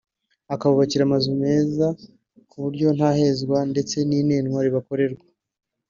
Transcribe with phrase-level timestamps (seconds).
[0.53, 1.85] ikabubakira amazu meza
[2.49, 5.25] ku buryo nta hezwa ndetse n’inenwa rikibakorerwa